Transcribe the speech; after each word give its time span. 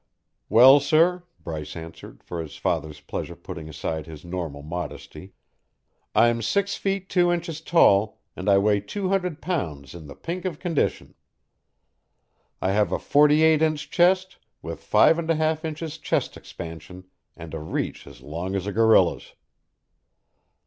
"Well, 0.49 0.79
sir," 0.79 1.25
Bryce 1.43 1.75
answered, 1.75 2.23
for 2.23 2.41
his 2.41 2.55
father's 2.55 3.01
pleasure 3.01 3.35
putting 3.35 3.69
aside 3.69 4.07
his 4.07 4.25
normal 4.25 4.63
modesty, 4.63 5.33
"I'm 6.15 6.41
six 6.41 6.73
feet 6.73 7.07
two 7.07 7.31
inches 7.31 7.61
tall, 7.61 8.17
and 8.35 8.49
I 8.49 8.57
weigh 8.57 8.79
two 8.79 9.09
hundred 9.09 9.43
pounds 9.43 9.93
in 9.93 10.07
the 10.07 10.15
pink 10.15 10.43
of 10.43 10.57
condition. 10.57 11.13
I 12.63 12.71
have 12.71 12.91
a 12.91 12.97
forty 12.97 13.43
eight 13.43 13.61
inch 13.61 13.91
chest, 13.91 14.37
with 14.63 14.81
five 14.83 15.19
and 15.19 15.29
a 15.29 15.35
half 15.35 15.63
inches 15.63 15.99
chest 15.99 16.35
expansion, 16.35 17.03
and 17.37 17.53
a 17.53 17.59
reach 17.59 18.07
as 18.07 18.21
long 18.23 18.55
as 18.55 18.65
a 18.65 18.71
gorilla's. 18.71 19.33